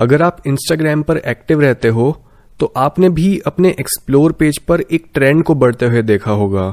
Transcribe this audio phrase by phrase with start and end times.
[0.00, 2.24] अगर आप इंस्टाग्राम पर एक्टिव रहते हो
[2.60, 6.64] तो आपने भी अपने एक्सप्लोर पेज पर एक ट्रेंड को बढ़ते हुए देखा होगा।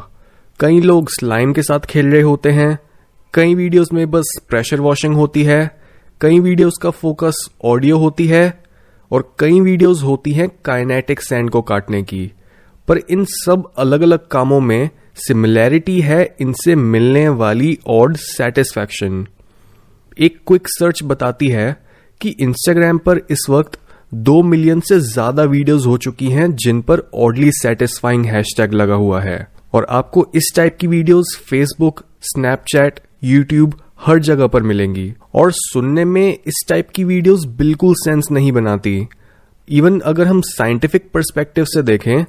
[0.59, 2.77] कई लोग स्लाइम के साथ खेल रहे होते हैं।
[3.33, 5.79] कई वीडियोस में बस प्रेशर वॉशिंग होती है।
[6.21, 8.63] कई वीडियोस का फोकस ऑडियो होती है।
[9.11, 12.31] और कई वीडियोस होती हैं काइनेटिक सैंड को काटने की।
[12.87, 14.89] पर इन सब अलग अलग कामों में
[15.27, 19.25] सिमिलैरिटी है इनसे मिलने वाली ऑड सेटिस्फैक्शन
[20.19, 21.86] एक क्विक सर्च बताती है
[22.21, 23.79] कि इंस्टाग्राम पर इस वक्त
[24.11, 29.21] दो मिलियन से ज़्यादा वीडियोस हो चुकी हैं, जिन पर ऑडली सेटिस्फाइंग हैशटैग लगा हुआ
[29.21, 35.51] है। और आपको इस टाइप की वीडियोस फेसबुक स्नैपचैट यूट्यूब हर जगह पर मिलेंगी। और
[35.53, 39.07] सुनने में इस टाइप की वीडियोस बिल्कुल सेंस नहीं बनाती।
[39.67, 42.23] इवन अगर हम साइंटिफिक परस्पेक्टिव से देखें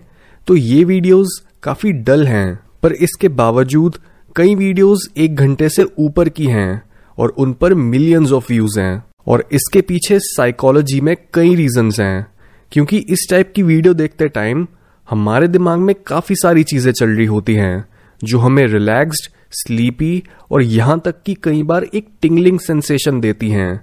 [0.47, 3.99] तो ये वीडियोस काफ़ी डल हैं, पर इसके बावजूद
[4.37, 6.83] कई वीडियोस एक घंटे से ऊपर की हैं,
[7.19, 12.27] और उन पर मिलियंस ऑफ़ व्यूज़ हैं। और इसके पीछे साइकोलॉजी में कई रीजंस हैं,
[12.73, 14.67] क्योंकि इस टाइप की वीडियो देखते टाइम
[15.09, 17.85] हमारे दिमाग में काफ़ी सारी चीज़ें चल रही होती हैं,
[18.21, 23.81] जो हमें रिलैक्स्ड स्लीपी और यहाँ तक कि कई बार एक टिंगलिंग सेंसेशन देती हैं।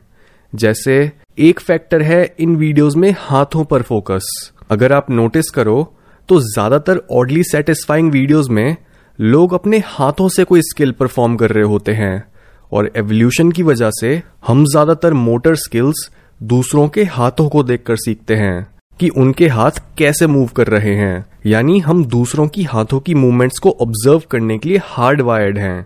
[0.53, 4.27] जैसे, एक फैक्टर है इन वीडियोस में हाथों पर फोकस
[4.71, 5.81] अगर आप नोटिस करो
[6.29, 8.75] तो ज़्यादातर ऑडली सेटिस्फाइंग वीडियोस में
[9.19, 12.23] लोग अपने हाथों से कोई स्किल परफॉर्म कर रहे होते हैं।
[12.71, 18.35] और एवोल्यूशन की वजह से हम ज़्यादातर मोटर स्किल्स दूसरों के हाथों को देखकर सीखते
[18.35, 18.65] हैं
[18.99, 23.59] कि उनके हाथ कैसे मूव कर रहे हैं। यानी हम दूसरों की हाथों की मूवमेंट्स
[23.59, 25.85] को ऑब्ज़र्व करने के लिए हार्ड वायर्ड हैं।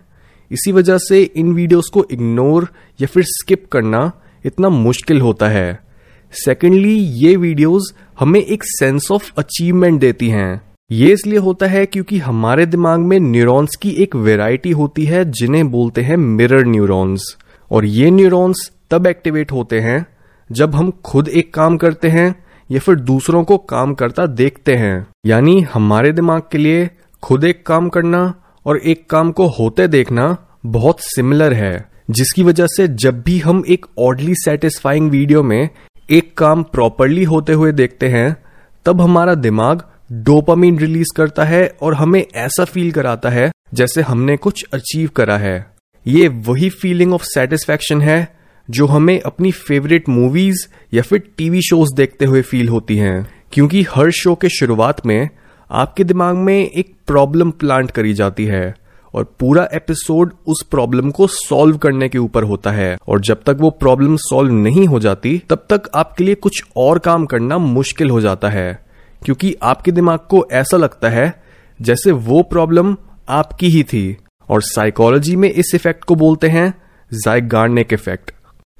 [0.50, 2.68] इसी वजह से इन वीडियोस को इग्नोर
[3.00, 4.10] या फिर स्किप करना
[4.44, 5.78] इतना मुश्किल होता है।
[6.32, 10.60] सेकेंडली ये वीडियोस हमें एक सेंस ऑफ़ अचीवमेंट देती हैं।
[10.90, 15.70] ये इसलिए होता है क्योंकि हमारे दिमाग में न्यूरॉन्स की एक वेराइटी होती है, जिन्हें
[15.70, 17.36] बोलते हैं मिरर न्यूरॉन्स
[17.70, 20.06] और ये न्यूरॉन्स तब एक्टिवेट होते हैं,
[20.50, 22.34] जब हम खुद एक काम करते हैं,
[22.70, 26.88] या फिर दूसरों को काम करता देखते हैं। यानी हमारे दिमाग के लिए
[27.22, 28.22] खुद एक काम करना
[28.66, 33.62] और एक काम को होते देखना बहुत सिमिलर है, जिसकी वजह से जब भी हम
[33.68, 35.68] एक ऑडली सेटिस्फाइंग वीडियो में
[36.10, 38.36] एक काम प्रॉपरली होते हुए देखते हैं,
[38.86, 39.82] तब हमारा दिमाग
[40.12, 45.36] डोपामीन रिलीज़ करता है और हमें ऐसा फील कराता है जैसे हमने कुछ अचीव करा
[45.36, 45.70] है।
[46.06, 48.36] ये वही फीलिंग ऑफ़ सेटिस्फेक्शन है
[48.70, 53.82] जो हमें अपनी फेवरेट मूवीज़ या फिर टीवी शोज़ देखते हुए फील होती हैं। क्योंकि
[53.82, 55.28] हर शो के शुरुआत में
[55.70, 58.74] आपके दिमाग में एक प्रॉब्लम प्लांट करी जाती है
[59.14, 63.56] और पूरा एपिसोड उस प्रॉब्लम को सॉल्व करने के ऊपर होता है। और जब तक
[63.60, 68.10] वो प्रॉब्लम सॉल्व नहीं हो जाती, तब तक आपके लिए कुछ और काम करना मुश्किल
[68.10, 68.89] हो जाता है।
[69.22, 71.32] क्योंकि आपके दिमाग को ऐसा लगता है
[71.80, 72.96] जैसे वो प्रॉब्लम
[73.28, 74.16] आपकी ही थी।
[74.48, 76.72] और साइकोलॉजी में इस इफ़ेक्ट को बोलते हैं
[77.12, 78.30] जाइगार्निक इफ़ेक्ट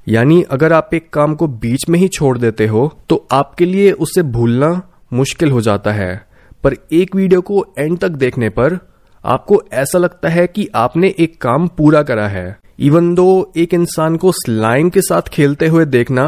[0.07, 3.91] यानी अगर आप एक काम को बीच में ही छोड़ देते हो तो आपके लिए
[3.91, 4.81] उसे भूलना
[5.13, 6.15] मुश्किल हो जाता है।
[6.63, 8.77] पर एक वीडियो को एंड तक देखने पर
[9.23, 14.15] आपको ऐसा लगता है कि आपने एक काम पूरा करा है। इवन दो एक इंसान
[14.17, 16.25] को स्लाइम के साथ खेलते हुए देखना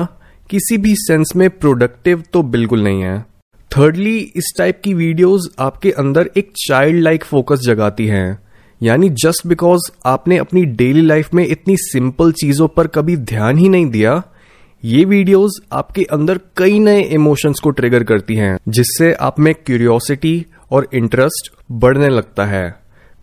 [0.49, 3.25] किसी भी सेंस में प्रोडक्टिव तो बिल्कुल नहीं है।
[3.73, 8.37] थर्डली इस टाइप की वीडियोस आपके अंदर एक चाइल्ड लाइक फोकस जगाती हैं।
[8.81, 13.69] यानी जस्ट बिकॉज़ आपने अपनी डेली लाइफ में इतनी सिंपल चीज़ों पर कभी ध्यान ही
[13.69, 14.21] नहीं दिया,
[14.83, 20.45] ये वीडियोस आपके अंदर कई नए इमोशंस को ट्रिगर करती हैं, जिससे आप में क्यूरियोसिटी
[20.71, 22.75] और इंटरेस्ट बढ़ने लगता है।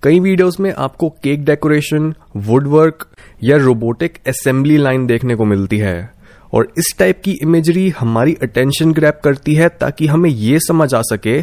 [0.03, 3.09] कई वीडियोस में आपको केक डेकोरेशन वुड वर्क
[3.45, 6.20] या रोबोटिक असेंबली लाइन देखने को मिलती है।
[6.53, 11.01] और इस टाइप की इमेजरी हमारी अटेंशन ग्रैप करती है ताकि हमें ये समझ आ
[11.03, 11.43] सके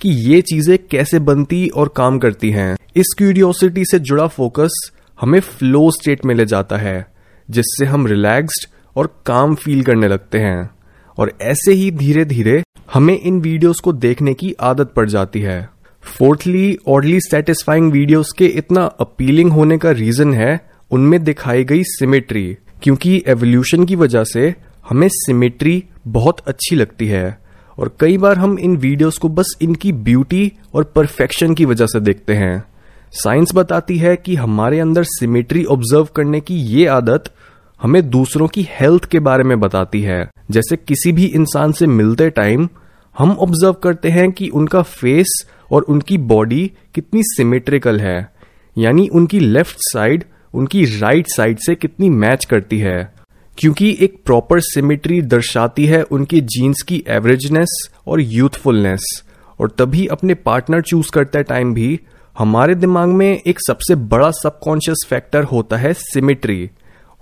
[0.00, 5.40] कि ये चीज़ें कैसे बनती और काम करती हैं। इस क्यूरियोसिटी से जुड़ा फोकस हमें
[5.40, 7.06] फ्लो स्टेट में ले जाता है,
[7.48, 10.70] जिससे हम रिलैक्स्ड और काम फील करने लगते हैं।
[11.18, 15.68] और ऐसे ही धीरे धीरे हमें इन वीडियोस को देखने की आदत पड़ जाती है।
[16.04, 20.60] फोर्थली ऑडली सेटिस्फाइंग वीडियोस के इतना अपीलिंग होने का रीजन है,
[20.90, 24.54] उनमें दिखाई गई सिमेट्री क्योंकि एवोल्यूशन की वजह से
[24.88, 27.38] हमें सिमेट्री बहुत अच्छी लगती है।
[27.78, 32.00] और कई बार हम इन वीडियोस को बस इनकी ब्यूटी और परफेक्शन की वजह से
[32.00, 32.64] देखते हैं।
[33.12, 37.24] साइंस बताती है कि हमारे अंदर सिमेट्री ऑब्ज़र्व करने की ये आदत
[37.82, 42.30] हमें दूसरों की हेल्थ के बारे में बताती है। जैसे किसी भी इंसान से मिलते
[42.30, 42.68] टाइम
[43.18, 48.32] हम ऑब्ज़र्व करते हैं कि उनका फेस और उनकी बॉडी कितनी सिमेट्रिकल है।
[48.78, 50.24] यानी उनकी लेफ़्ट साइड
[50.58, 53.12] उनकी राइट साइड से कितनी मैच करती है।
[53.58, 59.22] क्योंकि एक प्रॉपर सिमेट्री दर्शाती है उनके जीन्स की एवरेजनेस और यूथफुलनेस
[59.60, 62.00] और तभी अपने पार्टनर चूज़ करते टाइम भी
[62.38, 66.70] हमारे दिमाग में एक सबसे बड़ा सबकॉन्शियस फैक्टर होता है सिमेट्री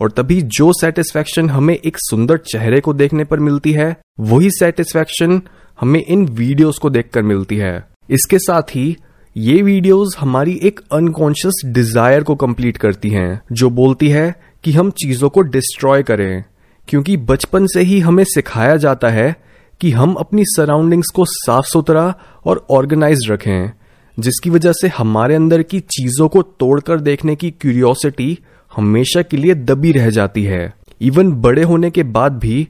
[0.01, 5.43] और तभी जो सेटिस्फेक्शन हमें एक सुंदर चेहरे को देखने पर मिलती है, वही सेटिस्फेक्शन
[5.81, 8.97] हमें इन वीडियोस को देखकर मिलती है। इसके साथ ही
[9.37, 14.35] ये वीडियोस हमारी एक अनकॉन्शियस डिज़ायर को कंप्लीट करती हैं, जो बोलती है
[14.65, 16.45] कि हम चीज़ों को डिस्ट्रॉय करें,
[16.89, 19.35] क्योंकि बचपन से ही हमें सिखाया जाता है
[19.81, 22.15] कि हम अपनी सराउंडिंग्स को साफ़ सुथरा
[22.47, 23.71] और ऑर्गेनाइज रखें,
[24.19, 28.39] जिसकी वजह से हमारे अंदर की चीज़ों को तोड़कर देखने की क्यूरियोसिटी
[28.73, 32.67] हमेशा के लिए दबी रह जाती है। इवन बड़े होने के बाद भी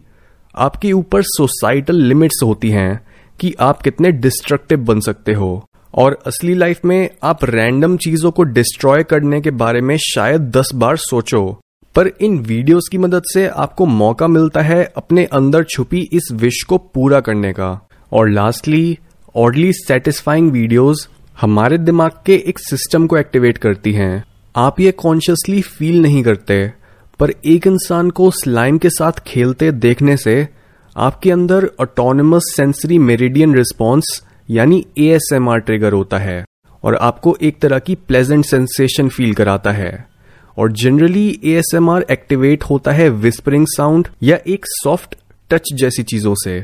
[0.55, 3.01] आपके ऊपर सोसाइटल लिमिट्स होती हैं
[3.39, 5.65] कि आप कितने डिस्ट्रक्टिव बन सकते हो।
[5.97, 10.71] और असली लाइफ में आप रैंडम चीज़ों को डिस्ट्रॉय करने के बारे में शायद दस
[10.75, 11.43] बार सोचो,
[11.95, 16.63] पर इन वीडियोस की मदद से आपको मौका मिलता है अपने अंदर छुपी इस विश
[16.63, 17.81] को पूरा करने का।
[18.13, 18.99] और लास्टली
[19.37, 21.09] ऑडली सेटिस्फाइंग वीडियोस
[21.41, 24.25] हमारे दिमाग के एक सिस्टम को एक्टिवेट करती हैं।
[24.57, 26.73] आप ये कॉन्शियसली फील नहीं करते,
[27.21, 30.47] पर एक इंसान को स्लाइम के साथ खेलते देखने से
[30.97, 36.45] आपके अंदर ऑटोनमस सेंसरी मेरिडियन रिस्पॉन्स यानी ए ट्रिगर होता है
[36.85, 40.07] और आपको एक तरह की प्लेजेंट सेंसेशन फील कराता है।
[40.59, 45.15] और generally A S M R activate होता है विस्परिंग साउंड या एक सॉफ्ट
[45.51, 46.59] टच जैसी चीज़ों से।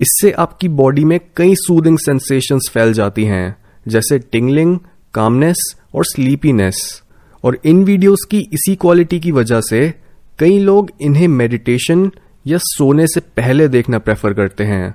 [0.00, 3.56] इससे आपकी बॉडी में कई सूदिंग सेंसेशंस फैल जाती हैं,
[3.86, 4.78] जैसे टिंगलिंग
[5.14, 7.02] कामनेस और स्लीपीनेस
[7.44, 9.88] और इन वीडियोस की इसी क्वालिटी की वजह से
[10.38, 12.10] कई लोग इन्हें मेडिटेशन
[12.46, 14.94] या सोने से पहले देखना प्रेफर करते हैं।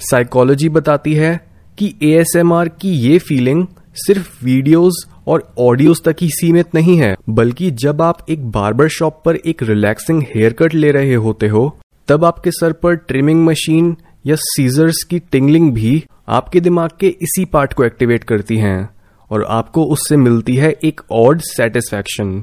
[0.00, 1.45] साइकोलॉजी बताती है
[1.78, 7.70] कि एएसएमआर की ये फीलिंग सिर्फ़ वीडियोस और ऑडियोज तक ही सीमित नहीं है, बल्कि
[7.72, 11.76] जब आप एक बार्बर शॉप पर एक रिलैक्सिंग हेयर कट ले रहे होते हो,
[12.08, 13.96] तब आपके सर पर ट्रिमिंग मशीन
[14.26, 18.88] या सीजर्स की टिंगलिंग भी आपके दिमाग के इसी पार्ट को एक्टिवेट करती हैं,
[19.30, 22.42] और आपको उससे मिलती है एक ऑड सेटिस्फैक्शन